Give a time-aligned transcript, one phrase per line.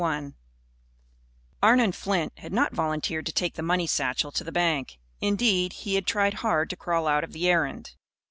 [0.03, 0.33] _CHUMS
[1.61, 4.97] Arnon Flint had not volunteered to take the money satchel to the bank.
[5.19, 7.91] Indeed, he had tried hard to crawl out of the errand.